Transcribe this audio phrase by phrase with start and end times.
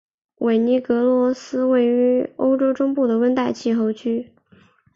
[0.39, 4.33] 韦尼格罗德处于欧洲中部的温带气候区。